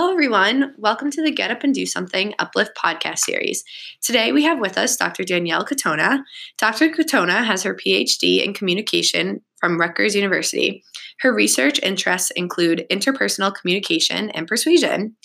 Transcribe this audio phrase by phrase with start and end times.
[0.00, 0.74] Hello, everyone.
[0.78, 3.62] Welcome to the Get Up and Do Something Uplift podcast series.
[4.00, 5.24] Today we have with us Dr.
[5.24, 6.22] Danielle Katona.
[6.56, 6.88] Dr.
[6.88, 10.82] Katona has her PhD in communication from Rutgers University.
[11.18, 15.16] Her research interests include interpersonal communication and persuasion.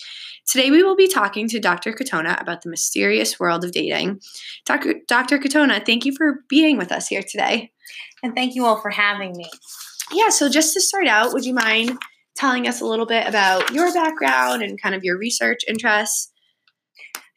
[0.45, 1.93] Today we will be talking to Dr.
[1.93, 4.19] Katona about the mysterious world of dating.
[4.65, 4.95] Dr.
[5.07, 5.39] Dr.
[5.39, 7.71] Katona, thank you for being with us here today.
[8.21, 9.49] And thank you all for having me.
[10.11, 11.97] Yeah, so just to start out, would you mind
[12.35, 16.31] telling us a little bit about your background and kind of your research interests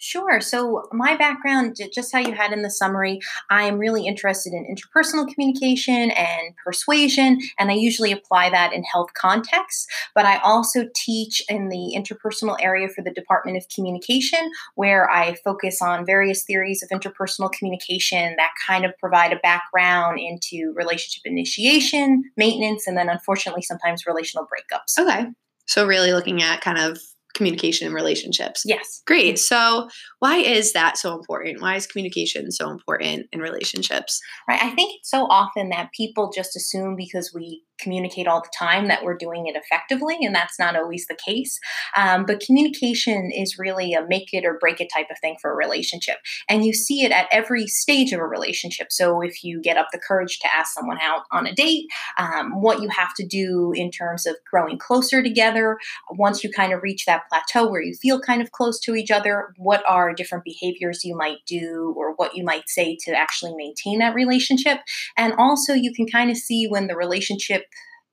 [0.01, 0.41] Sure.
[0.41, 3.19] So, my background, just how you had in the summary,
[3.51, 8.85] I am really interested in interpersonal communication and persuasion, and I usually apply that in
[8.85, 9.89] health contexts.
[10.15, 15.35] But I also teach in the interpersonal area for the Department of Communication, where I
[15.45, 21.23] focus on various theories of interpersonal communication that kind of provide a background into relationship
[21.25, 24.97] initiation, maintenance, and then unfortunately sometimes relational breakups.
[24.97, 25.27] Okay.
[25.67, 27.01] So, really looking at kind of
[27.35, 28.63] communication and relationships.
[28.65, 29.03] Yes.
[29.07, 29.39] Great.
[29.39, 31.61] So, why is that so important?
[31.61, 34.21] Why is communication so important in relationships?
[34.49, 34.63] Right.
[34.63, 38.89] I think it's so often that people just assume because we communicate all the time
[38.89, 41.59] that we're doing it effectively, and that's not always the case.
[41.97, 45.53] Um, but communication is really a make it or break it type of thing for
[45.53, 46.17] a relationship.
[46.49, 48.89] And you see it at every stage of a relationship.
[48.91, 51.87] So if you get up the courage to ask someone out on a date,
[52.19, 55.79] um, what you have to do in terms of growing closer together,
[56.11, 59.11] once you kind of reach that plateau where you feel kind of close to each
[59.11, 63.55] other, what are different behaviors you might do or what you might say to actually
[63.55, 64.79] maintain that relationship.
[65.17, 67.68] And also, you can kind of see when the relationship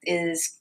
[0.05, 0.59] is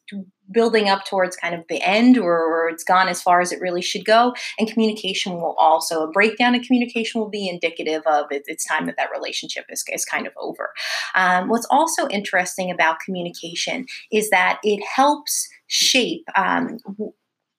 [0.50, 3.60] building up towards kind of the end or, or, it's gone as far as it
[3.60, 4.34] really should go.
[4.58, 8.86] And communication will also a breakdown in communication will be indicative of it, it's time
[8.86, 10.70] that that relationship is, is kind of over.
[11.14, 16.78] Um, what's also interesting about communication is that it helps shape um,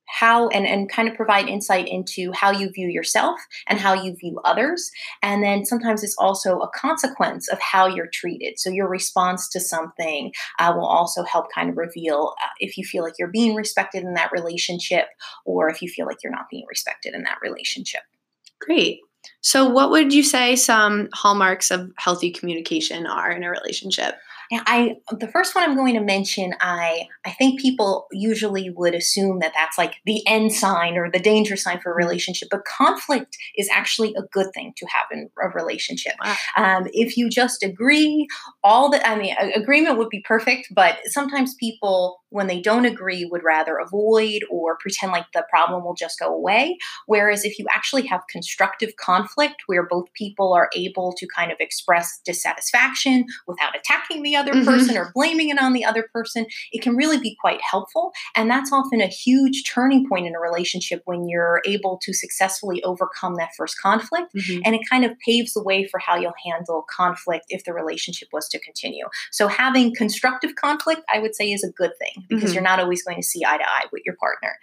[0.07, 4.15] how and, and kind of provide insight into how you view yourself and how you
[4.15, 4.91] view others.
[5.21, 8.59] And then sometimes it's also a consequence of how you're treated.
[8.59, 12.83] So your response to something uh, will also help kind of reveal uh, if you
[12.83, 15.07] feel like you're being respected in that relationship
[15.45, 18.01] or if you feel like you're not being respected in that relationship.
[18.59, 18.99] Great.
[19.41, 24.15] So, what would you say some hallmarks of healthy communication are in a relationship?
[24.51, 29.39] I the first one I'm going to mention, I I think people usually would assume
[29.39, 32.05] that that's like the end sign or the danger sign for a mm-hmm.
[32.05, 36.13] relationship, but conflict is actually a good thing to have in a relationship.
[36.23, 36.35] Wow.
[36.57, 38.27] Um, if you just agree,
[38.63, 43.23] all that I mean, agreement would be perfect, but sometimes people when they don't agree
[43.23, 46.77] would rather avoid or pretend like the problem will just go away.
[47.05, 51.57] Whereas if you actually have constructive conflict where both people are able to kind of
[51.61, 54.65] express dissatisfaction without attacking the other mm-hmm.
[54.65, 58.11] person or blaming it on the other person, it can really be quite helpful.
[58.35, 62.83] And that's often a huge turning point in a relationship when you're able to successfully
[62.83, 64.33] overcome that first conflict.
[64.35, 64.61] Mm-hmm.
[64.65, 68.29] And it kind of paves the way for how you'll handle conflict if the relationship
[68.31, 69.05] was to continue.
[69.31, 72.53] So having constructive conflict, I would say, is a good thing because mm-hmm.
[72.53, 74.55] you're not always going to see eye to eye with your partner.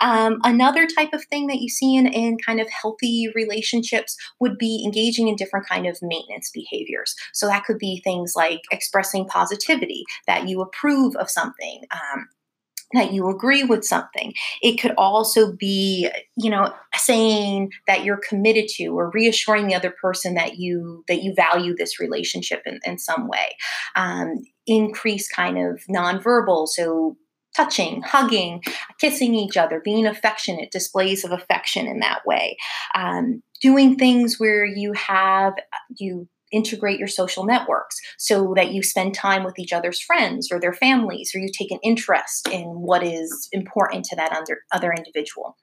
[0.00, 4.58] Um, another type of thing that you see in, in kind of healthy relationships would
[4.58, 7.14] be engaging in different kind of maintenance behaviors.
[7.32, 11.82] So that could be things like expressing positivity, that you approve of something.
[11.90, 12.28] Um,
[12.92, 14.32] that you agree with something.
[14.62, 19.90] It could also be, you know, saying that you're committed to or reassuring the other
[19.90, 23.56] person that you that you value this relationship in, in some way.
[23.96, 26.68] Um, increase kind of nonverbal.
[26.68, 27.16] So
[27.56, 28.62] touching, hugging,
[29.00, 32.56] kissing each other, being affectionate, displays of affection in that way.
[32.94, 35.54] Um, doing things where you have,
[35.96, 40.58] you integrate your social networks so that you spend time with each other's friends or
[40.58, 44.92] their families or you take an interest in what is important to that under, other
[44.92, 45.56] individual.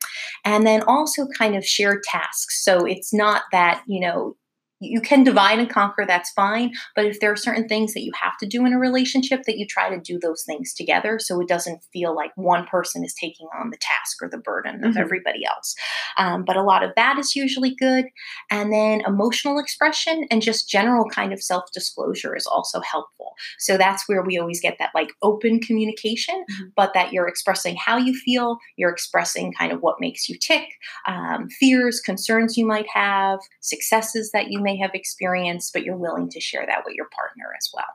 [0.45, 2.63] And then also kind of share tasks.
[2.63, 4.35] So it's not that you know
[4.83, 8.11] you can divide and conquer that's fine but if there are certain things that you
[8.19, 11.39] have to do in a relationship that you try to do those things together so
[11.39, 14.89] it doesn't feel like one person is taking on the task or the burden mm-hmm.
[14.89, 15.75] of everybody else
[16.17, 18.05] um, but a lot of that is usually good
[18.51, 24.07] and then emotional expression and just general kind of self-disclosure is also helpful so that's
[24.07, 26.69] where we always get that like open communication mm-hmm.
[26.75, 30.67] but that you're expressing how you feel you're expressing kind of what makes you tick
[31.07, 35.97] um, fears concerns you might have successes that you may may have experienced, but you're
[35.97, 37.85] willing to share that with your partner as well.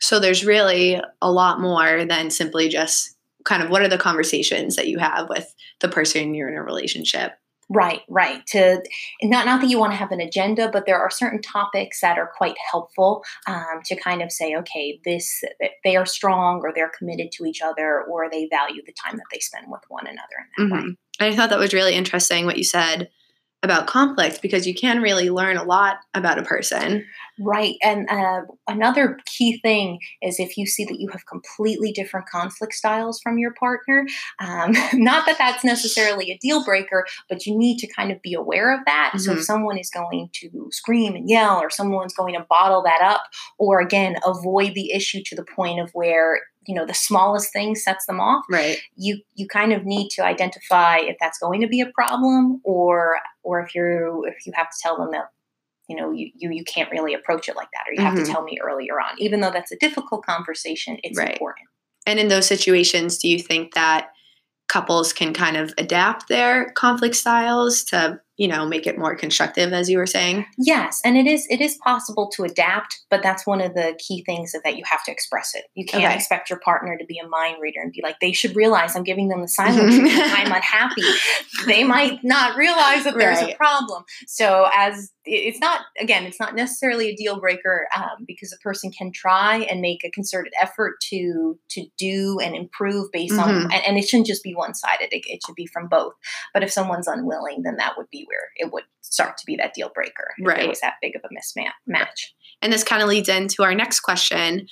[0.00, 4.76] So there's really a lot more than simply just kind of what are the conversations
[4.76, 7.32] that you have with the person you're in a relationship.
[7.70, 8.44] Right, right.
[8.48, 8.82] To
[9.22, 12.18] not not that you want to have an agenda, but there are certain topics that
[12.18, 15.42] are quite helpful um, to kind of say, okay, this
[15.82, 19.24] they are strong, or they're committed to each other, or they value the time that
[19.32, 20.18] they spend with one another
[20.58, 20.88] in that mm-hmm.
[20.88, 20.96] way.
[21.20, 23.08] And I thought that was really interesting what you said
[23.64, 27.04] about conflict because you can really learn a lot about a person.
[27.40, 27.74] Right.
[27.82, 32.74] And uh, another key thing is if you see that you have completely different conflict
[32.74, 34.06] styles from your partner,
[34.38, 38.34] um, not that that's necessarily a deal breaker, but you need to kind of be
[38.34, 39.10] aware of that.
[39.10, 39.18] Mm-hmm.
[39.18, 39.44] So if mm-hmm.
[39.44, 43.22] someone is going to scream and yell, or someone's going to bottle that up,
[43.58, 47.74] or again, avoid the issue to the point of where you know the smallest thing
[47.74, 51.66] sets them off right you you kind of need to identify if that's going to
[51.66, 55.30] be a problem or or if you're if you have to tell them that
[55.88, 58.06] you know you you, you can't really approach it like that or you mm-hmm.
[58.06, 58.32] have to mm-hmm.
[58.32, 61.32] tell me earlier on even though that's a difficult conversation it's right.
[61.32, 61.68] important
[62.06, 64.10] and in those situations do you think that
[64.68, 69.72] couples can kind of adapt their conflict styles to you know make it more constructive
[69.72, 73.46] as you were saying yes and it is it is possible to adapt but that's
[73.46, 76.14] one of the key things that you have to express it you can't okay.
[76.14, 79.04] expect your partner to be a mind reader and be like they should realize i'm
[79.04, 81.02] giving them the silent treatment i'm unhappy
[81.66, 83.54] they might not realize that there's right.
[83.54, 88.52] a problem so as it's not again it's not necessarily a deal breaker um, because
[88.52, 93.34] a person can try and make a concerted effort to to do and improve based
[93.34, 93.48] mm-hmm.
[93.48, 96.12] on and, and, it shouldn't just be one-sided it, it should be from both
[96.52, 99.74] but if someone's unwilling then that would be where it would start to be that
[99.74, 100.34] deal breaker.
[100.40, 100.64] Right.
[100.64, 102.26] It was that big of a mismatch.
[102.62, 104.66] And this kind of leads into our next question,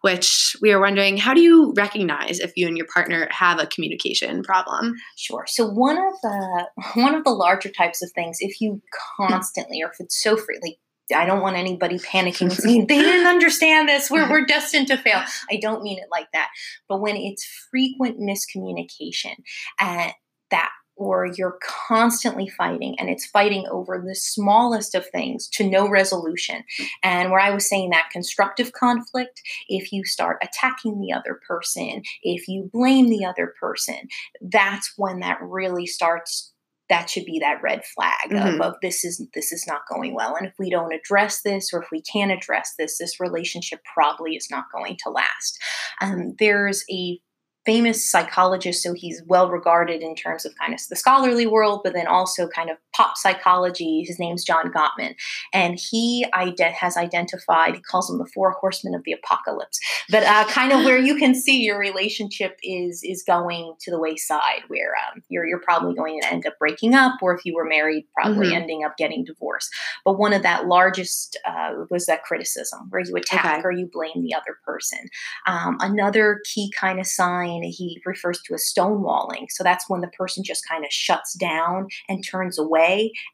[0.00, 3.66] which we are wondering how do you recognize if you and your partner have a
[3.66, 4.94] communication problem?
[5.16, 5.44] Sure.
[5.46, 8.82] So one of the one of the larger types of things, if you
[9.16, 10.78] constantly or if it's so freely
[11.14, 14.10] I don't want anybody panicking saying they didn't understand this.
[14.10, 15.22] We're, we're destined to fail.
[15.50, 16.48] I don't mean it like that.
[16.88, 19.36] But when it's frequent miscommunication,
[19.80, 20.10] uh,
[20.50, 25.88] that or you're constantly fighting and it's fighting over the smallest of things to no
[25.88, 26.64] resolution.
[27.02, 32.02] And where I was saying that constructive conflict, if you start attacking the other person,
[32.22, 34.08] if you blame the other person,
[34.40, 36.52] that's when that really starts
[36.88, 38.60] that should be that red flag mm-hmm.
[38.60, 41.70] of, of, this is this is not going well and if we don't address this
[41.72, 45.58] or if we can't address this this relationship probably is not going to last
[46.00, 47.18] um, there's a
[47.66, 51.92] famous psychologist, so he's well regarded in terms of kind of the scholarly world, but
[51.92, 54.04] then also kind of pop psychology.
[54.06, 55.14] His name's John Gottman,
[55.52, 57.74] and he has identified.
[57.74, 59.78] He calls them the four horsemen of the apocalypse,
[60.08, 64.00] but uh, kind of where you can see your relationship is is going to the
[64.00, 67.54] wayside, where um, you're you're probably going to end up breaking up, or if you
[67.54, 68.56] were married, probably mm-hmm.
[68.56, 69.70] ending up getting divorced.
[70.04, 73.62] But one of that largest uh, was that criticism, where you attack okay.
[73.64, 75.08] or you blame the other person.
[75.46, 79.46] Um, another key kind of sign he refers to as stonewalling.
[79.50, 82.85] So that's when the person just kind of shuts down and turns away.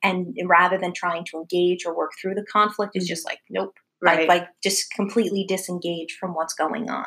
[0.02, 3.08] And rather than trying to engage or work through the conflict, is mm.
[3.08, 4.28] just like, nope, Right.
[4.28, 7.06] Like, like, just completely disengaged from what's going on.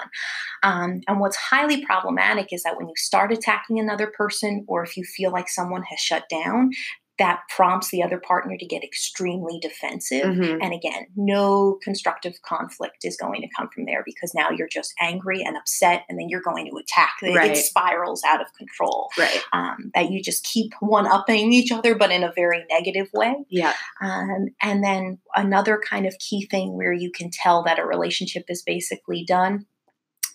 [0.63, 4.95] Um, and what's highly problematic is that when you start attacking another person, or if
[4.95, 6.71] you feel like someone has shut down,
[7.17, 10.25] that prompts the other partner to get extremely defensive.
[10.25, 10.61] Mm-hmm.
[10.61, 14.93] And again, no constructive conflict is going to come from there because now you're just
[14.99, 17.13] angry and upset, and then you're going to attack.
[17.21, 17.51] Right.
[17.51, 19.09] It spirals out of control.
[19.17, 19.41] Right.
[19.53, 23.35] Um, that you just keep one upping each other, but in a very negative way.
[23.49, 23.73] Yeah.
[24.01, 28.45] Um, and then another kind of key thing where you can tell that a relationship
[28.49, 29.65] is basically done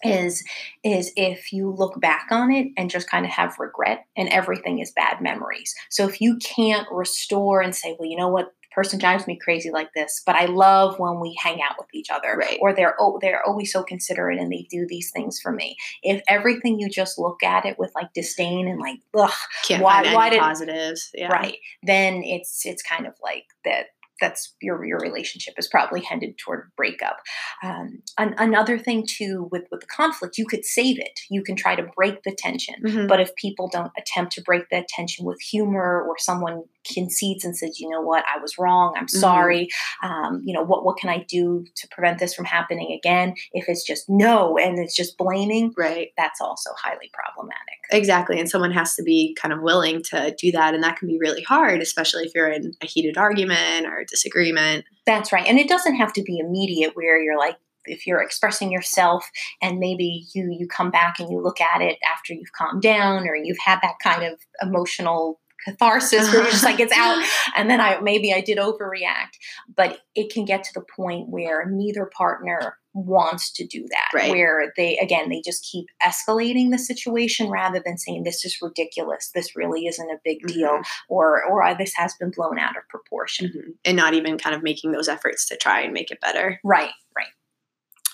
[0.02, 0.44] is
[0.84, 4.78] is if you look back on it and just kind of have regret and everything
[4.78, 5.74] is bad memories.
[5.90, 9.36] So if you can't restore and say, well, you know what, the person drives me
[9.36, 12.58] crazy like this, but I love when we hang out with each other, right.
[12.60, 15.76] or they're oh they're always so considerate and they do these things for me.
[16.02, 19.30] If everything you just look at it with like disdain and like ugh,
[19.66, 21.28] Can't why why did positives, yeah.
[21.28, 21.58] right?
[21.82, 23.86] Then it's it's kind of like that
[24.20, 27.18] that's your your relationship is probably headed toward breakup.
[27.62, 31.18] Um, an, another thing too with with the conflict, you could save it.
[31.30, 33.06] You can try to break the tension, mm-hmm.
[33.06, 37.56] but if people don't attempt to break that tension with humor or someone concedes and
[37.56, 38.94] says, you know what, I was wrong.
[38.96, 39.18] I'm mm-hmm.
[39.18, 39.68] sorry.
[40.02, 43.34] Um, you know what what can I do to prevent this from happening again?
[43.52, 47.58] If it's just no and it's just blaming, right, that's also highly problematic.
[47.90, 51.08] Exactly, and someone has to be kind of willing to do that, and that can
[51.08, 54.84] be really hard, especially if you're in a heated argument or disagreement.
[55.06, 57.56] That's right, and it doesn't have to be immediate where you're like
[57.86, 59.28] if you're expressing yourself
[59.62, 63.26] and maybe you you come back and you look at it after you've calmed down
[63.26, 67.24] or you've had that kind of emotional catharsis where you're just like it's out.
[67.56, 69.36] And then i maybe i did overreact
[69.74, 74.30] but it can get to the point where neither partner wants to do that right.
[74.30, 79.30] where they again they just keep escalating the situation rather than saying this is ridiculous.
[79.34, 80.82] This really isn't a big deal mm-hmm.
[81.14, 83.48] or or this has been blown out of proportion.
[83.48, 83.70] Mm-hmm.
[83.84, 86.60] and not even kind of making those efforts to try and make it better.
[86.64, 87.28] Right right.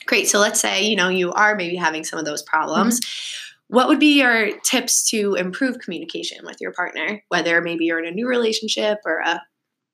[0.04, 0.28] Great.
[0.28, 3.00] So let's say you know you are maybe having some of those problems.
[3.00, 7.98] Mm-hmm what would be your tips to improve communication with your partner, whether maybe you're
[7.98, 9.40] in a new relationship or a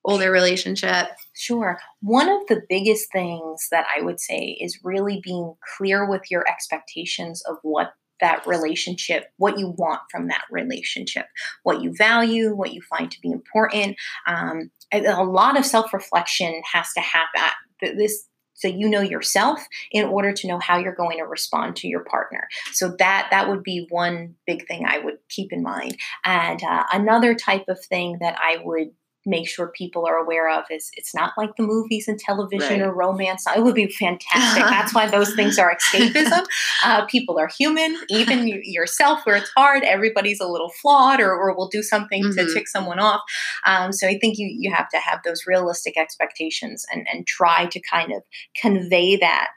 [0.04, 1.08] older relationship?
[1.34, 1.78] Sure.
[2.00, 6.44] One of the biggest things that I would say is really being clear with your
[6.48, 11.26] expectations of what that relationship, what you want from that relationship,
[11.64, 13.96] what you value, what you find to be important.
[14.26, 17.50] Um, a lot of self reflection has to happen.
[17.96, 18.26] This
[18.62, 22.04] so you know yourself in order to know how you're going to respond to your
[22.04, 22.48] partner.
[22.72, 25.96] So that that would be one big thing i would keep in mind.
[26.24, 28.90] And uh, another type of thing that i would
[29.24, 32.88] make sure people are aware of is it's not like the movies and television right.
[32.88, 33.46] or romance.
[33.46, 34.64] It would be fantastic.
[34.64, 36.44] That's why those things are escapism.
[36.84, 39.84] Uh, people are human, even yourself, where it's hard.
[39.84, 42.46] Everybody's a little flawed or, or will do something mm-hmm.
[42.46, 43.20] to tick someone off.
[43.66, 47.66] Um, so I think you, you have to have those realistic expectations and, and try
[47.66, 48.22] to kind of
[48.60, 49.48] convey that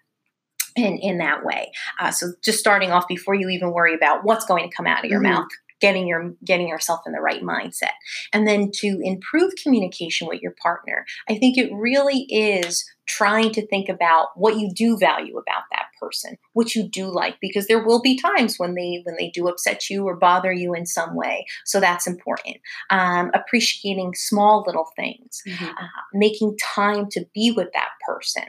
[0.76, 1.72] in, in that way.
[2.00, 5.04] Uh, so just starting off before you even worry about what's going to come out
[5.04, 5.34] of your mm-hmm.
[5.34, 5.48] mouth,
[5.82, 7.94] getting your getting yourself in the right mindset.
[8.34, 13.65] And then to improve communication with your partner i think it really is trying to
[13.67, 17.84] think about what you do value about that person what you do like because there
[17.84, 21.15] will be times when they when they do upset you or bother you in some
[21.15, 21.46] way.
[21.65, 22.58] So that's important.
[22.89, 25.65] Um, appreciating small little things mm-hmm.
[25.65, 28.44] uh, making time to be with that person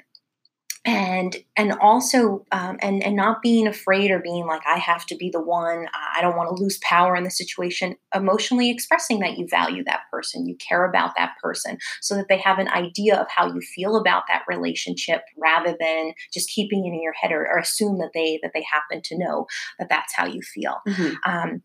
[0.86, 5.16] and and also um, and and not being afraid or being like I have to
[5.16, 5.88] be the one.
[6.14, 7.96] I don't want to lose power in the situation.
[8.14, 12.38] Emotionally expressing that you value that person you care about that person so that they
[12.38, 16.94] have an idea of how you feel about that relationship rather than just keeping it
[16.94, 19.46] in your head or, or assume that they that they happen to know
[19.78, 20.76] that that's how you feel.
[20.86, 21.30] Mm-hmm.
[21.30, 21.62] um,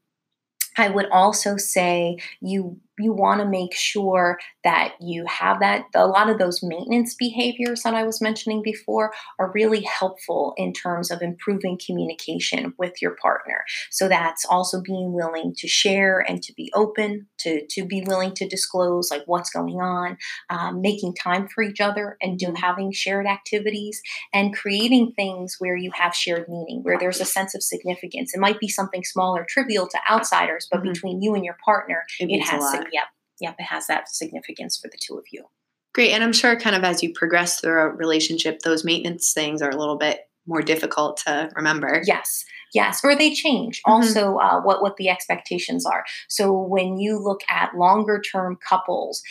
[0.78, 6.08] I would also say you you want to make sure that you have that a
[6.08, 11.12] lot of those maintenance behaviors that I was mentioning before are really helpful in terms
[11.12, 13.64] of improving communication with your partner.
[13.90, 18.34] So that's also being willing to share and to be open, to, to be willing
[18.36, 20.18] to disclose like what's going on,
[20.50, 24.02] um, making time for each other and do having shared activities
[24.34, 28.34] and creating things where you have shared meaning, where there's a sense of significance.
[28.34, 30.92] It might be something small or trivial to outsiders, but mm-hmm.
[30.92, 33.06] between you and your partner, it, it has yep,
[33.40, 35.46] yep, it has that significance for the two of you.
[35.94, 36.12] Great.
[36.12, 39.70] And I'm sure kind of as you progress through a relationship, those maintenance things are
[39.70, 42.02] a little bit more difficult to remember.
[42.06, 42.46] Yes.
[42.74, 43.92] Yes, or they change mm-hmm.
[43.92, 46.04] also uh, what what the expectations are.
[46.30, 49.22] So when you look at longer term couples,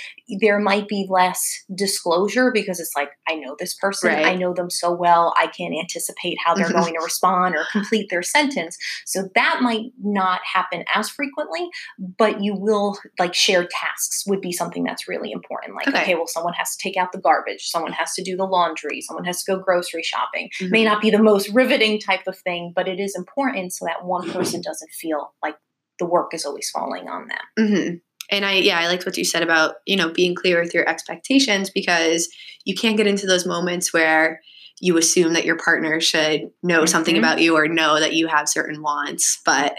[0.40, 1.42] there might be less
[1.74, 4.26] disclosure because it's like I know this person, right.
[4.26, 8.10] I know them so well, I can anticipate how they're going to respond or complete
[8.10, 8.76] their sentence.
[9.06, 11.68] So that might not happen as frequently,
[11.98, 15.74] but you will like shared tasks would be something that's really important.
[15.74, 18.36] Like okay, okay well someone has to take out the garbage, someone has to do
[18.36, 20.50] the laundry, someone has to go grocery shopping.
[20.60, 20.70] Mm-hmm.
[20.70, 23.84] May not be the most riveting type of thing, but it is important important so
[23.84, 25.56] that one person doesn't feel like
[25.98, 27.38] the work is always falling on them.
[27.58, 27.94] Mm-hmm.
[28.32, 30.88] And I, yeah, I liked what you said about, you know, being clear with your
[30.88, 32.28] expectations because
[32.64, 34.40] you can't get into those moments where
[34.80, 36.86] you assume that your partner should know mm-hmm.
[36.86, 39.40] something about you or know that you have certain wants.
[39.44, 39.74] But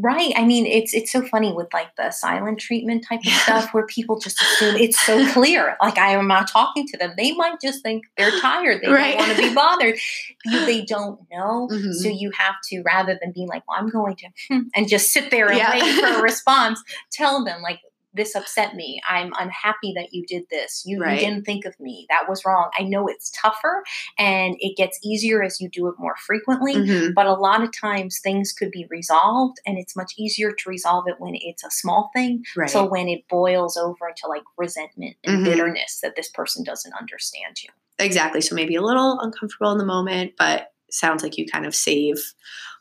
[0.00, 0.32] Right.
[0.36, 3.84] I mean, it's it's so funny with like the silent treatment type of stuff where
[3.84, 5.76] people just assume it's so clear.
[5.82, 7.14] Like I am not talking to them.
[7.16, 8.80] They might just think they're tired.
[8.82, 9.18] They right.
[9.18, 9.98] don't want to be bothered.
[10.44, 11.68] You, they don't know.
[11.72, 11.92] Mm-hmm.
[11.92, 15.12] So you have to, rather than being like, well, I'm going to hmm, and just
[15.12, 15.72] sit there and yeah.
[15.72, 17.80] wait for a response, tell them like,
[18.14, 19.00] this upset me.
[19.08, 20.82] I'm unhappy that you did this.
[20.86, 21.20] You, right.
[21.20, 22.06] you, didn't think of me.
[22.08, 22.70] That was wrong.
[22.78, 23.84] I know it's tougher
[24.18, 27.12] and it gets easier as you do it more frequently, mm-hmm.
[27.14, 31.04] but a lot of times things could be resolved and it's much easier to resolve
[31.06, 32.42] it when it's a small thing.
[32.56, 32.70] Right.
[32.70, 35.44] So when it boils over into like resentment and mm-hmm.
[35.44, 37.70] bitterness that this person doesn't understand you.
[37.98, 38.40] Exactly.
[38.40, 42.16] So maybe a little uncomfortable in the moment, but sounds like you kind of save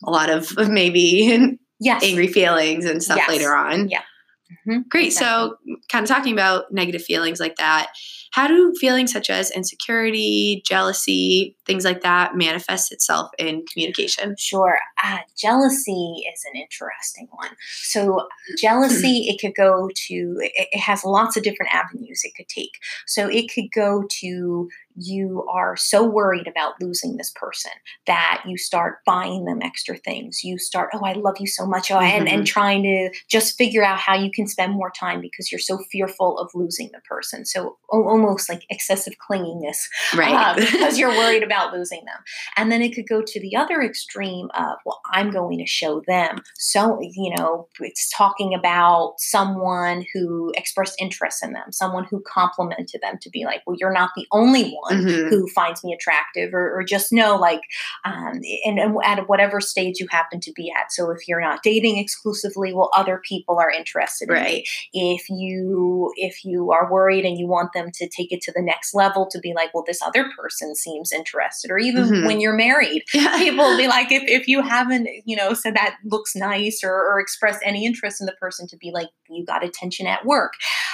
[0.05, 2.03] a lot of maybe yes.
[2.03, 3.29] angry feelings and stuff yes.
[3.29, 3.89] later on.
[3.89, 4.03] Yeah.
[4.51, 4.81] Mm-hmm.
[4.89, 5.07] Great.
[5.07, 5.57] Exactly.
[5.67, 7.91] So, kind of talking about negative feelings like that,
[8.31, 14.35] how do feelings such as insecurity, jealousy, things like that manifest itself in communication?
[14.37, 14.77] Sure.
[15.03, 17.49] Uh, jealousy is an interesting one.
[17.81, 18.27] So,
[18.57, 22.77] jealousy, it could go to, it, it has lots of different avenues it could take.
[23.05, 27.71] So, it could go to you are so worried about losing this person
[28.07, 30.43] that you start buying them extra things.
[30.43, 31.91] You start, oh, I love you so much.
[31.91, 32.05] Oh, mm-hmm.
[32.05, 35.59] and, and trying to just figure out how you can spend more time because you're
[35.59, 37.45] so fearful of losing the person.
[37.45, 39.77] So almost like excessive clinginess,
[40.15, 40.33] right?
[40.33, 42.23] Uh, because you're worried about losing them.
[42.55, 46.01] And then it could go to the other extreme of, well, I'm going to show
[46.07, 46.41] them.
[46.55, 53.01] So, you know, it's talking about someone who expressed interest in them, someone who complimented
[53.01, 55.29] them to be like, well, you're not the only one someone Mhm.
[55.29, 57.61] who finds me attractive, or, or just know like,
[58.05, 60.91] um, and, and at whatever stage you happen to be at.
[60.91, 64.67] So if you're not dating exclusively, well, other people are interested in me Right.
[64.93, 68.61] if you if you are worried and you want them to take it to the
[68.61, 72.25] next level to be like well this other person seems interested or even Mhm.
[72.25, 73.37] when you're married Yeah.
[73.37, 76.91] people will be like if, if you haven't you know said that looks nice or,
[76.93, 80.53] or expressed any interest in the person to be like you got attention at work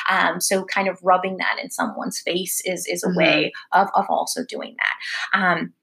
[0.09, 3.17] um, so kind of rubbing that in someone's face is is a Mhm.
[3.17, 5.73] way of, of also doing that um,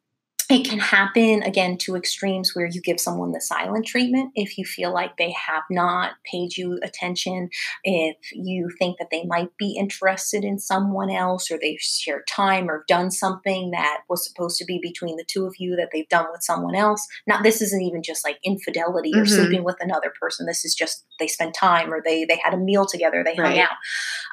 [0.50, 4.64] it can happen again to extremes where you give someone the silent treatment if you
[4.64, 7.48] feel like they have not paid you attention
[7.84, 12.68] if you think that they might be interested in someone else or they've shared time
[12.68, 16.08] or done something that was supposed to be between the two of you that they've
[16.08, 17.06] done with someone else.
[17.26, 19.28] Now this isn't even just like infidelity or Mhm.
[19.28, 20.46] sleeping with another person.
[20.46, 23.58] This is just they spent time or they they had a meal together they hung
[23.58, 23.76] out.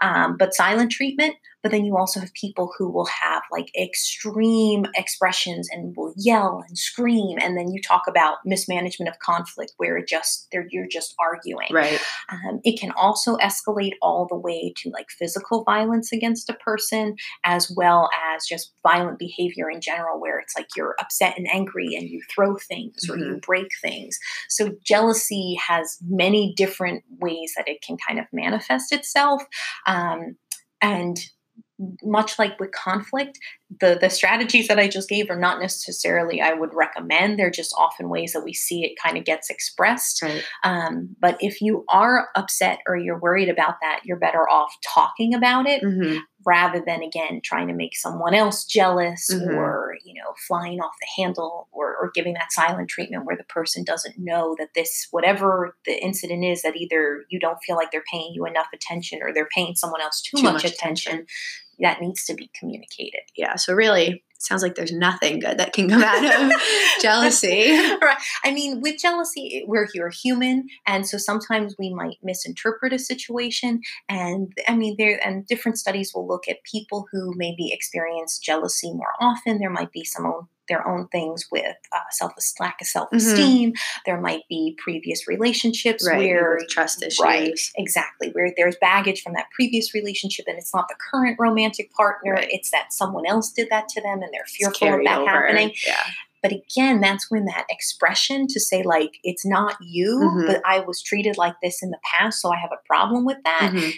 [0.02, 1.36] Um, but silent treatment
[1.68, 6.64] but then you also have people who will have like extreme expressions and will yell
[6.66, 10.88] and scream and then you talk about mismanagement of conflict where it just they're you're
[10.88, 11.68] just arguing.
[11.70, 12.02] Right.
[12.30, 17.18] um, it can also escalate all the way to like physical violence against a person
[17.44, 21.96] as well as just violent behavior in general where it's like you're upset and angry
[21.98, 24.18] and you throw things or you break things.
[24.48, 29.44] So jealousy has many different ways that it can kind of manifest itself.
[29.86, 30.38] Um,
[30.82, 31.18] and
[32.04, 33.38] much like with conflict
[33.80, 37.76] the the strategies that i just gave are not necessarily i would recommend they're just
[37.78, 40.44] often ways that we see it kind of gets expressed Right.
[40.64, 45.34] um, but if you are upset or you're worried about that you're better off talking
[45.36, 46.20] about it Mhm.
[46.46, 49.56] rather than again trying to make someone else jealous Mhm.
[49.56, 53.44] or you know flying off the handle or, or giving that silent treatment where the
[53.44, 57.92] person doesn't know that this whatever the incident is that either you don't feel like
[57.92, 61.26] they're paying you enough attention or they're paying someone else too, Too much, much attention,
[61.80, 63.56] that needs to be communicated Yeah.
[63.56, 66.52] So really, it sounds like there's nothing good that can come out of
[67.02, 67.72] jealousy.
[68.02, 68.18] right.
[68.44, 73.82] I mean, with jealousy, we're you're human, and so sometimes we might misinterpret a situation.
[74.08, 78.94] And I mean, there and different studies will look at people who maybe experience jealousy
[78.94, 79.60] more often.
[79.60, 80.26] There might be some
[80.68, 83.74] their own things with uh, self lack of self esteem.
[84.06, 86.18] There might be previous relationships Right.
[86.20, 87.20] where trust issues.
[87.20, 88.30] Right, exactly.
[88.32, 92.48] Where there's baggage from that previous relationship, and it's not the current romantic partner, Right.
[92.52, 95.30] it's that someone else did that to them, and they're fearful of that over.
[95.30, 95.74] happening.
[95.86, 96.04] Yeah.
[96.44, 100.46] But again, that's when that expression to say, like, it's not you, Mhm.
[100.48, 103.38] but I was treated like this in the past, so I have a problem with
[103.44, 103.72] that.
[103.74, 103.94] Mhm.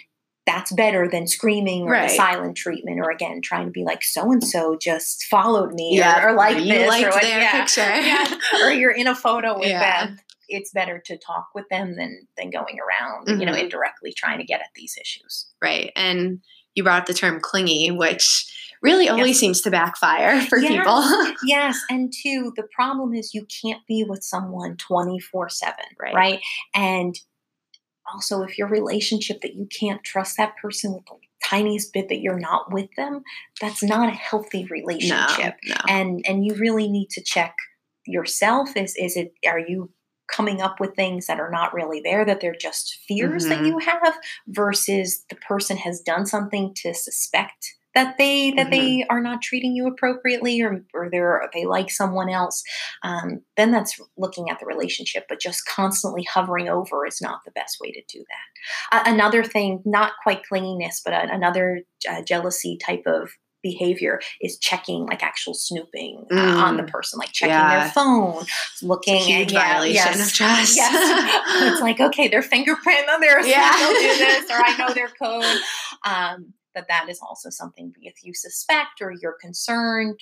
[0.52, 2.10] That's better than screaming or Right.
[2.10, 5.98] the silent treatment, or again, trying to be like, so and so just followed me
[5.98, 6.26] Yeah.
[6.26, 7.60] or, or like you this, liked or what- their yeah.
[7.60, 7.82] picture.
[8.10, 8.66] Yeah.
[8.66, 10.18] or you're in a photo with them.
[10.48, 13.64] It's better to talk with them than than going around, you know, Mhm.
[13.66, 15.46] indirectly trying to get at these issues.
[15.62, 15.92] Right.
[15.96, 16.40] And
[16.74, 19.40] you brought up the term clingy, which really only Yes.
[19.40, 20.72] seems to backfire for Yes.
[20.72, 21.36] people.
[21.44, 26.16] yes, and two, the problem is you can't be with someone 24/7, Right.
[26.16, 26.40] right?
[26.74, 27.16] And
[28.14, 32.20] also if your relationship that you can't trust that person with the tiniest bit that
[32.22, 33.24] you're not with them,
[33.62, 35.56] that's not a healthy relationship.
[35.66, 35.76] No.
[35.88, 37.56] And and you really need to check
[38.06, 39.92] yourself is is it are you
[40.28, 43.68] coming up with things that are not really there that they're just fears that Mhm.
[43.68, 44.18] you have
[44.48, 49.74] versus the person has done something to suspect that they that they are not treating
[49.76, 52.64] you appropriately or or they're they like someone else
[53.04, 57.52] um, then that's looking at the relationship but just constantly hovering over is not the
[57.52, 62.22] best way to do that uh, another thing not quite clinginess but a, another uh,
[62.22, 63.30] jealousy type of
[63.62, 66.92] behavior is checking like actual snooping uh, on the Mm.
[66.92, 67.80] person like checking Yeah.
[67.82, 68.46] their phone
[68.82, 70.78] looking It's a huge at yeah, violation yes, of trust.
[70.78, 71.74] yes.
[71.74, 73.76] it's like okay their fingerprint on their Yeah.
[73.78, 75.60] do this or i know their code
[76.06, 80.20] um, but that is also something if you suspect or you're concerned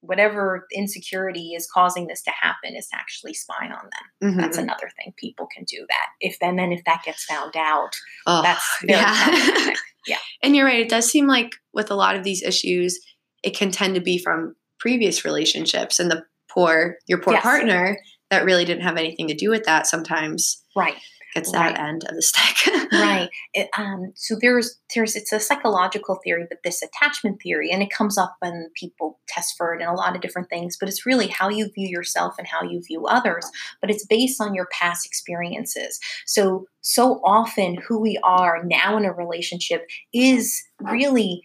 [0.00, 4.34] whatever insecurity is causing this to happen is to actually spy on them.
[4.34, 4.36] Mhm.
[4.38, 5.14] that's another thing.
[5.16, 6.06] People can do that.
[6.20, 7.88] If then then if that gets found out
[8.26, 9.78] Oh, that's problematic.
[10.06, 10.18] Yeah.
[10.42, 10.80] And you're right.
[10.80, 13.00] It does seem like with a lot of these issues,
[13.42, 17.42] it can tend to be from previous relationships and the poor, your poor Yes.
[17.42, 17.98] partner
[18.30, 20.62] that really didn't have anything to do with that sometimes.
[20.76, 20.96] Right
[21.34, 22.72] gets that end of the stick.
[22.92, 23.28] right.
[23.56, 27.90] It, um, so there's there's it's a psychological theory but this attachment theory and it
[27.90, 31.06] comes up when people test for it and a lot of different things but it's
[31.06, 33.48] really how you view yourself and how you view others
[33.80, 36.00] but it's based on your past experiences.
[36.26, 41.42] So so often who we are now in a relationship is really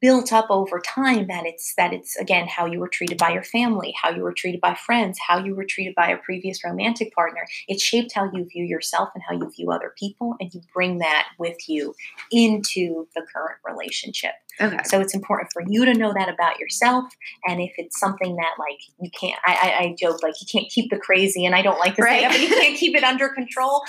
[0.00, 3.42] built up over time that it's that it's again how you were treated by your
[3.42, 7.12] family how you were treated by friends how you were treated by a previous romantic
[7.14, 10.60] partner it shaped how you view yourself and how you view other people and you
[10.72, 11.94] bring that with you
[12.30, 14.76] into the current relationship Okay.
[14.84, 17.04] so it's important for you to know that about yourself
[17.46, 20.70] and if it's something that like you can't i i, I joke like you can't
[20.70, 22.30] keep the crazy and i don't like to say Right.
[22.30, 23.82] but you can't keep it under control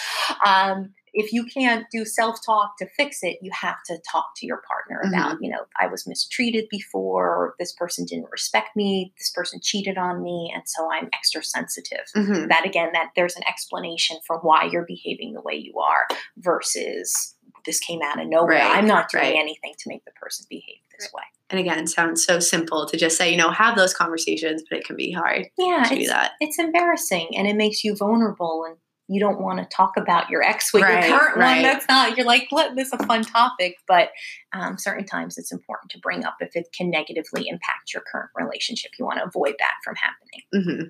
[0.46, 4.62] um if you can't do self-talk to fix it you have to talk to your
[4.68, 9.60] partner about you know i was mistreated before this person didn't respect me this person
[9.62, 12.50] cheated on me and so i'm extra sensitive Mhm.
[12.50, 17.36] that again that there's an explanation for why you're behaving the way you are versus
[17.66, 19.36] this came out of nowhere Right, i'm not doing right.
[19.36, 23.16] anything to make the person behave this way And again, sounds so simple to just
[23.18, 26.32] say, you know, have those conversations, but it can be hard yeah to do that.
[26.40, 30.42] it's embarrassing and it makes you vulnerable and you don't want to talk about your
[30.42, 31.56] ex with Right, your current right.
[31.56, 34.10] one that's not you're like let this a fun topic but
[34.54, 38.30] um, certain times it's important to bring up if it can negatively impact your current
[38.36, 38.92] relationship.
[39.00, 40.42] You want to avoid that from happening.
[40.54, 40.90] Hmm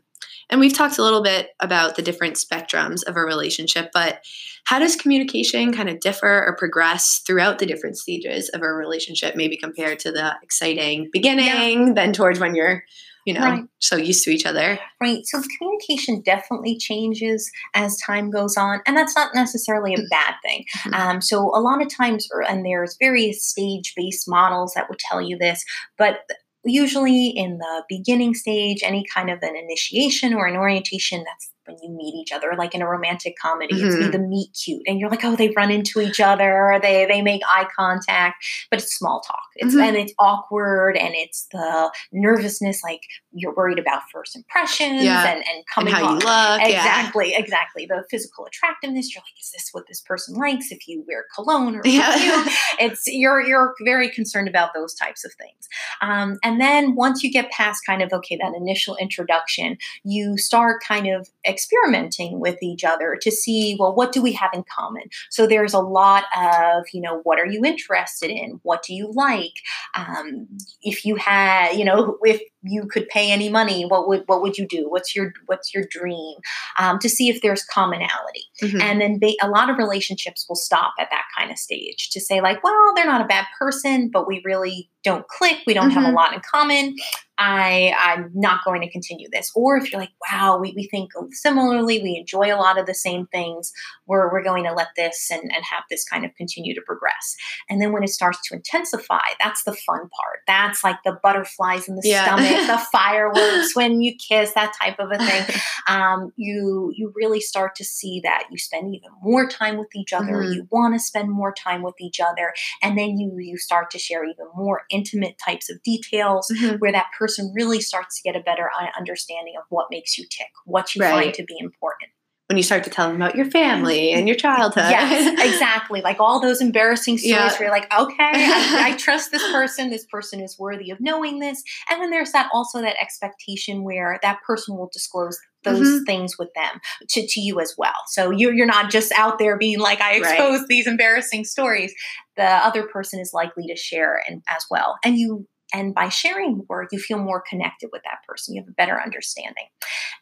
[0.49, 4.23] And we've talked a little bit about the different spectrums of a relationship, but
[4.65, 9.35] how does communication kind of differ or progress throughout the different stages of a relationship,
[9.35, 12.83] maybe compared to the exciting beginning, then towards when you're,
[13.25, 13.63] you know, Right.
[13.79, 14.79] so used to each other?
[15.01, 15.25] Right.
[15.25, 20.65] So communication definitely changes as time goes on, and that's not necessarily a bad thing.
[20.85, 20.93] Mhm.
[20.93, 25.37] Um, so a lot of times, and there's various stage-based models that would tell you
[25.37, 25.63] this,
[25.97, 26.21] but
[26.65, 31.77] usually in the beginning stage, any kind of an initiation or an orientation, that's when
[31.81, 34.11] you meet each other, like in a romantic comedy, it's be Mhm.
[34.11, 37.41] the meet cute, and you're like, oh, they run into each other, they they make
[37.47, 39.87] eye contact, but it's small talk, it's Mhm.
[39.87, 45.25] and it's awkward, and it's the nervousness, like you're worried about first impressions Yeah.
[45.27, 46.69] and and And coming how you off- look.
[46.69, 46.77] Yeah.
[46.77, 47.85] Exactly, exactly.
[47.85, 49.13] The physical attractiveness.
[49.13, 50.71] You're like, is this what this person likes?
[50.71, 52.11] If you wear cologne or Yeah.
[52.11, 55.67] perfume, it's you're you're very concerned about those types of things.
[56.01, 60.81] Um, and then once you get past kind of okay that initial introduction, you start
[60.83, 65.03] kind of experimenting with each other to see well what do we have in common.
[65.29, 68.59] So there's a lot of you know what are you interested in?
[68.63, 69.53] What do you like?
[69.95, 70.47] Um,
[70.81, 74.57] if you had you know if you could pay any money, what would what would
[74.57, 74.89] you do?
[74.89, 76.35] What's your what's your dream?
[76.79, 78.45] Um, to see if there's commonality.
[78.61, 78.81] Mhm.
[78.81, 82.21] And then ba- a lot of relationships will stop at that kind of stage to
[82.21, 85.57] say, like, well, they're not a bad person, but we really don't click.
[85.67, 86.15] We don't have a Mhm.
[86.15, 86.95] lot in common.
[87.39, 89.51] I, I'm not going to continue this.
[89.55, 92.93] Or if you're like, wow, we, we think similarly, we enjoy a lot of the
[92.93, 93.73] same things,
[94.05, 97.35] we're, we're going to let this and, and have this kind of continue to progress.
[97.69, 100.39] And then when it starts to intensify, that's the fun part.
[100.45, 102.23] That's like the butterflies in the Yeah.
[102.23, 105.55] stomach, the fireworks when you kiss, that type of a thing
[105.87, 110.13] um, you you really start to see that you spend even more time with each
[110.13, 110.33] other.
[110.33, 110.53] Mhm.
[110.53, 113.99] You want to spend more time with each other, and then you you start to
[113.99, 116.49] share even more intimate types of details.
[116.55, 116.79] Mhm.
[116.79, 120.51] Where that person really starts to get a better understanding of what makes you tick,
[120.65, 122.12] what you find to be important.
[122.53, 124.85] When you start to tell them about your family and your childhood.
[124.87, 126.01] Yes, exactly.
[126.01, 127.49] Like all those embarrassing stories Yeah.
[127.53, 129.89] where you're like, okay, I, I trust this person.
[129.89, 131.63] This person is worthy of knowing this.
[131.89, 136.05] And then there's that also that expectation where that person will disclose those Mhm.
[136.05, 137.93] things with them to, to you as well.
[138.09, 140.19] So you're you're not just out there being like, I Right.
[140.19, 141.91] exposed these embarrassing stories.
[142.37, 144.97] The other person is likely to share and as well.
[145.03, 148.53] And you and by sharing more, you feel more connected with that person.
[148.55, 149.65] You have a better understanding.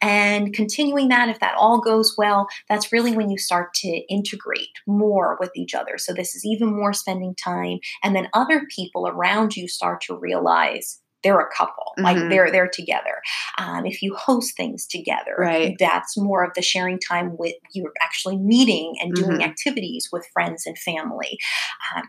[0.00, 4.68] And continuing that, if that all goes well, that's really when you start to integrate
[4.86, 5.98] more with each other.
[5.98, 7.78] So this is even more spending time.
[8.02, 12.30] And then other people around you start to realize they're a couple, like Mhm.
[12.30, 13.22] they're they're together.
[13.56, 15.76] Um, if you host things together, Right.
[15.78, 19.44] that's more of the sharing time with you're actually meeting and doing Mhm.
[19.44, 21.38] activities with friends and family.
[21.94, 22.02] Um,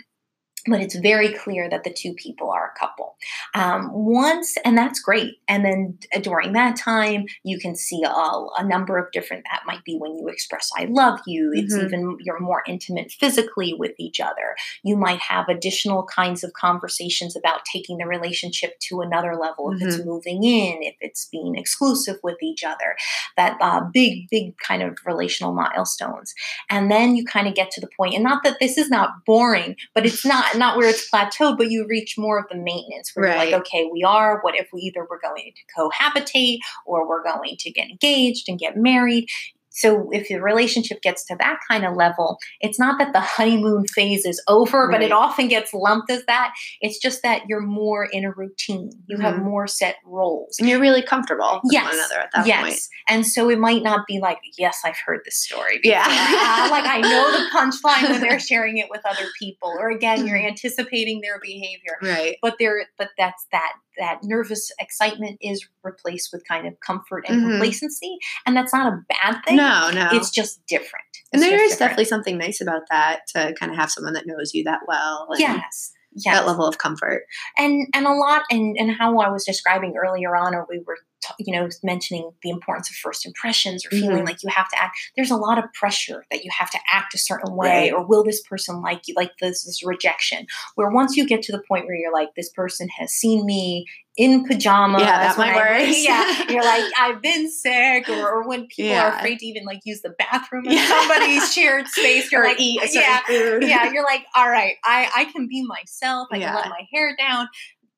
[0.67, 3.15] but it's very clear that the two people are a couple.
[3.53, 5.35] Um, once, and that's great.
[5.47, 9.43] And then during that time, you can see a, a number of different.
[9.51, 11.85] That might be when you express "I love you." It's Mhm.
[11.85, 14.55] even you're more intimate physically with each other.
[14.83, 19.71] You might have additional kinds of conversations about taking the relationship to another level.
[19.73, 22.95] If it's moving in, if it's being exclusive with each other,
[23.37, 26.33] that uh, big, big kind of relational milestones.
[26.69, 29.25] And then you kind of get to the point, and not that this is not
[29.25, 33.11] boring, but it's not not where it's plateaued, but you reach more of the maintenance
[33.13, 33.51] where you're Right.
[33.51, 34.39] like, okay, we are.
[34.41, 38.59] What if we either we're going to cohabitate or we're going to get engaged and
[38.59, 39.27] get married?
[39.73, 43.85] So if the relationship gets to that kind of level, it's not that the honeymoon
[43.87, 46.53] phase is over, but it often gets lumped as that.
[46.79, 48.91] It's just that you're more in a routine.
[49.07, 49.43] You have Mhm.
[49.43, 50.55] more set roles.
[50.59, 51.85] And you're really comfortable with Yes.
[51.85, 52.61] one another at that yes.
[52.61, 52.79] point.
[53.09, 55.79] And so it might not be like, yes, I've heard this story.
[55.83, 56.03] Yeah.
[56.07, 56.17] before.
[56.39, 59.75] Ah, like I know the punchline when they're sharing it with other people.
[59.79, 61.97] Or again, you're anticipating their behavior.
[62.01, 62.37] Right.
[62.41, 67.41] But there but that's that that nervous excitement is replaced with kind of comfort and
[67.43, 67.51] Mhm.
[67.51, 68.17] complacency.
[68.45, 69.57] And that's not a bad thing.
[69.57, 69.91] No, no.
[69.91, 70.09] No.
[70.11, 71.05] It's just different.
[71.31, 71.79] and It's there just is different.
[71.79, 75.27] definitely something nice about that to kind of have someone that knows you that well.
[75.31, 75.91] And yes.
[76.15, 76.35] Yes.
[76.35, 77.23] That level of comfort.
[77.57, 80.97] and and a lot and and how I was describing earlier on, or we were
[81.23, 84.27] t- you know mentioning the importance of first impressions, or feeling Mhm.
[84.27, 84.95] like you have to act.
[85.15, 87.93] There's a lot of pressure that you have to act a certain way, Right.
[87.93, 89.15] or will this person like you?
[89.17, 90.45] Like this this rejection,
[90.75, 93.87] where once you get to the point where you're like, this person has seen me
[94.15, 95.01] in pajamas.
[95.01, 95.95] Yeah, that when might I- work.
[95.97, 99.81] yeah, you're like, I've been sick, or, or when people are afraid to even like
[99.85, 100.87] use the bathroom in Yeah.
[100.87, 103.63] somebody's shared space, you're or like, eat a certain yeah, food.
[103.63, 106.27] yeah, you're like, all right, I, I can be myself.
[106.31, 106.47] I Yeah.
[106.51, 107.47] can let my hair down.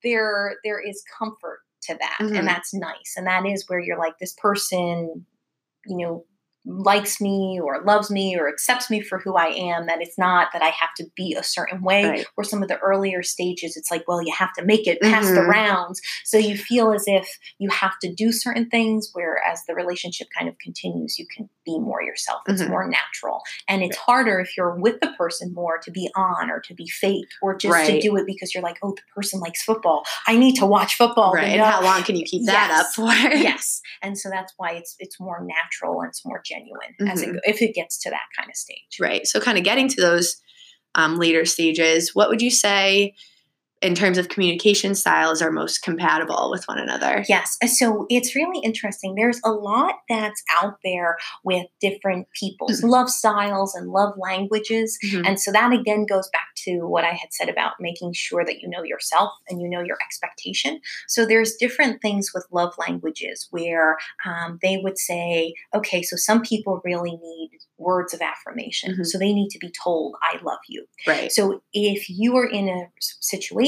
[0.02, 2.38] There there is comfort to that, Mhm.
[2.38, 3.14] and that's nice.
[3.16, 5.26] And that is where you're like, this person,
[5.86, 6.24] you know,
[6.66, 9.86] likes me or loves me or accepts me for who I am.
[9.86, 12.04] That it's not that I have to be a certain way.
[12.04, 12.26] Right.
[12.36, 15.28] Or some of the earlier stages, it's like, well, you have to make it past
[15.34, 15.48] the Mhm.
[15.48, 16.00] rounds.
[16.24, 20.48] So you feel as if you have to do certain things, whereas the relationship kind
[20.48, 22.40] of continues, you can be more yourself.
[22.46, 22.70] It's Mhm.
[22.70, 23.42] more natural.
[23.68, 26.86] And it's harder if you're with the person more to be on or to be
[26.88, 30.04] fake or just to do it because you're like, oh, the person likes football.
[30.26, 31.32] I need to watch football.
[31.34, 31.48] Right.
[31.48, 32.80] And know- how long can you keep that Yes.
[32.80, 33.04] up for?
[33.36, 33.80] yes.
[34.00, 37.38] And so that's why it's it's more natural and it's more genuine as it Mhm.
[37.44, 38.96] if it gets to that kind of stage.
[39.00, 39.26] Right.
[39.26, 40.36] So, kind of getting to those
[40.94, 43.14] um, later stages, what would you say
[43.82, 47.24] in terms of communication styles are most compatible with one another?
[47.28, 47.58] Yes.
[47.76, 49.14] So it's really interesting.
[49.14, 54.98] There's a lot that's out there with different people's love styles and love languages.
[55.04, 55.26] Mhm.
[55.26, 58.60] And so that again goes back to what I had said about making sure that
[58.60, 60.80] you know yourself and you know your expectation.
[61.06, 66.40] So there's different things with love languages where um, they would say, okay, so some
[66.42, 68.96] people really need words of affirmation.
[68.98, 69.04] Mhm.
[69.06, 70.86] So they need to be told, I love you.
[71.06, 71.30] Right.
[71.30, 73.16] So if you are in a s-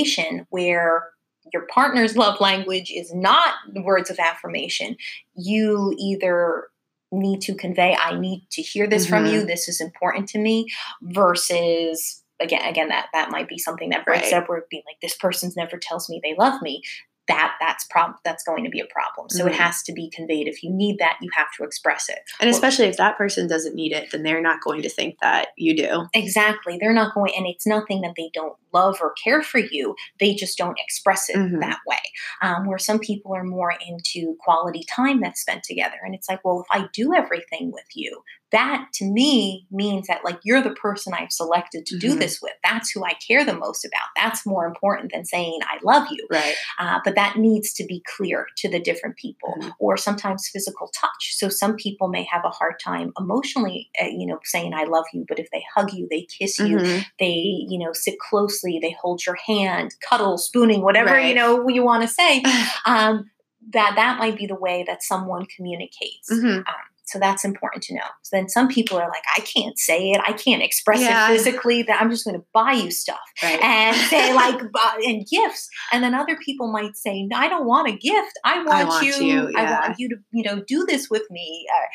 [0.04, 1.10] situation where
[1.52, 4.96] your partner's love language is not words of affirmation,
[5.34, 6.68] you either
[7.10, 9.32] need to convey, I need to hear this from Mhm.
[9.32, 10.66] you, this is important to me,
[11.00, 14.34] versus again, again, that that might be something that breaks Right.
[14.42, 16.82] up where it being like this person's never tells me they love me.
[17.28, 19.28] That that's prob that's going to be a problem.
[19.30, 19.48] So Mhm.
[19.48, 20.48] it has to be conveyed.
[20.48, 22.18] If you need that, you have to express it.
[22.40, 25.48] And especially if that person doesn't need it, then they're not going to think that
[25.56, 26.06] you do.
[26.14, 26.78] Exactly.
[26.80, 29.94] They're not going, and it's nothing that they don't love or care for you.
[30.20, 31.60] They just don't express it Mhm.
[31.60, 31.96] that way.
[32.42, 35.96] Um, where some people are more into quality time that's spent together.
[36.04, 40.24] And it's like, well, if I do everything with you, that to me means that
[40.24, 42.18] like you're the person I've selected to do Mhm.
[42.20, 42.54] this with.
[42.64, 44.08] That's who I care the most about.
[44.16, 46.26] That's more important than saying I love you.
[46.30, 46.54] Right.
[46.78, 49.72] Uh, but that needs to be clear to the different people Mhm.
[49.78, 54.26] or sometimes physical touch so some people may have a hard time emotionally uh, you
[54.26, 57.04] know saying i love you but if they hug you they kiss you Mhm.
[57.18, 61.82] they you know sit closely they hold your hand cuddle spooning whatever you know you
[61.82, 62.42] want to say
[62.86, 63.30] um,
[63.70, 66.58] that that might be the way that someone communicates Mhm.
[66.58, 68.08] um, so that's important to know.
[68.22, 71.30] So then some people are like, I can't say it, I can't express Yeah.
[71.30, 71.82] it physically.
[71.82, 73.62] That I'm just going to buy you stuff Right.
[73.62, 74.60] and say like
[75.06, 78.62] and gifts and then other people might say no i don't want a gift i
[78.62, 81.86] want, want you, you, i want you to you know do this with me uh,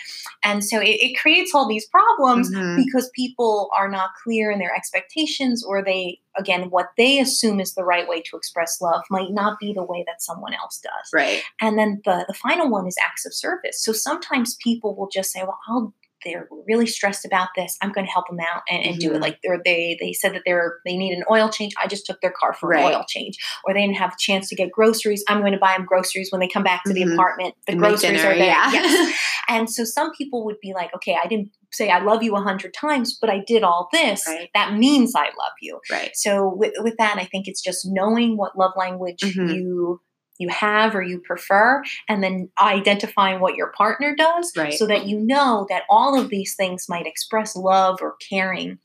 [0.50, 2.78] and so it, it creates all these problems Mhm.
[2.78, 7.74] because people are not clear in their expectations or they again what they assume is
[7.74, 11.10] the right way to express love might not be the way that someone else does
[11.14, 11.42] Right.
[11.62, 13.84] and then the, the final one is acts of service.
[13.84, 15.94] So sometimes people will just say, well, I'll
[16.26, 17.78] they're really stressed about this.
[17.82, 19.16] I'm going to help them out and, and do Mhm.
[19.16, 19.22] it.
[19.22, 21.74] Like they're, they they said that they're they need an oil change.
[21.82, 22.86] I just took their car for Right.
[22.86, 25.24] an oil change, or they didn't have a chance to get groceries.
[25.28, 26.96] I'm going to buy them groceries when they come back to Mhm.
[26.96, 27.56] the apartment.
[27.68, 28.46] The And groceries dinner, are there.
[28.48, 28.72] yeah.
[28.72, 29.20] Yes.
[29.50, 32.42] And so some people would be like, okay, I didn't say I love you a
[32.42, 34.24] hundred times, but I did all this.
[34.26, 34.50] Right.
[34.54, 35.82] That means I love you.
[35.92, 36.12] Right.
[36.16, 39.54] So with, with that, I think it's just knowing what love language Mhm.
[39.54, 40.00] you
[40.44, 44.74] you have or you prefer, and then identifying what your partner does, Right.
[44.74, 48.78] so that you know that all of these things might express love or caring,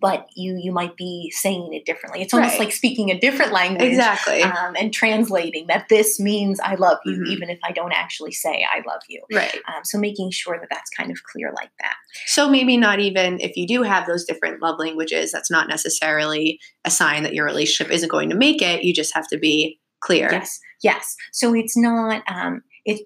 [0.00, 2.22] but you you might be saying it differently.
[2.22, 2.60] It's almost Right.
[2.60, 3.90] like speaking a different language.
[3.90, 4.40] Exactly.
[4.42, 7.26] Um, and translating that this means I love you, Mhm.
[7.34, 9.22] even if I don't actually say I love you.
[9.34, 9.60] right.
[9.68, 11.96] Um, so making sure that that's kind of clear like that.
[12.26, 16.58] So maybe not even if you do have those different love languages, that's not necessarily
[16.86, 18.84] a sign that your relationship isn't going to make it.
[18.84, 20.28] You just have to be clear.
[20.30, 21.16] Yes, yes.
[21.32, 23.00] So it's not um, it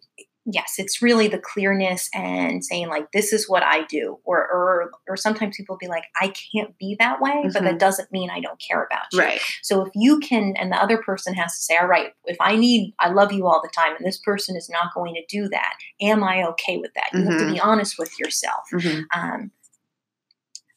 [0.50, 4.90] yes, it's really the clearness and saying like this is what I do, or or
[5.08, 7.48] or sometimes people be like I can't be that way, mm-hmm.
[7.52, 7.78] but that mm-hmm.
[7.78, 9.20] doesn't mean I don't care about you.
[9.20, 9.40] Right.
[9.62, 12.56] So if you can, and the other person has to say, all right, if I
[12.56, 15.48] need, I love you all the time, and this person is not going to do
[15.50, 17.10] that, am I okay with that?
[17.12, 17.30] You mm-hmm.
[17.30, 17.68] have to be mm-hmm.
[17.68, 18.64] honest with yourself.
[18.72, 19.18] Mm-hmm.
[19.18, 19.50] Um,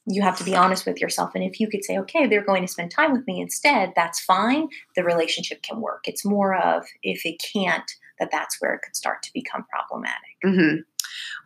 [0.08, 1.32] you have to be honest with yourself.
[1.36, 4.20] And if you could say, okay, they're going to spend time with me instead, that's
[4.20, 4.68] fine.
[4.96, 6.08] The relationship can work.
[6.08, 10.38] It's more of if it can't, that that's where it could start to become problematic.
[10.46, 10.82] Mm-hmm.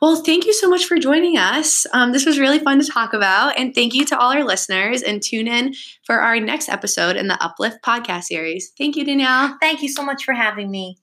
[0.02, 1.86] Well, thank you so much for joining us.
[1.92, 3.58] Um, this was really fun to talk about.
[3.58, 5.02] And thank you to all our listeners.
[5.02, 5.74] And tune in
[6.06, 8.72] for our next episode in the Uplift podcast series.
[8.78, 9.58] Thank you, Danielle.
[9.60, 10.98] Thank you so much for having me.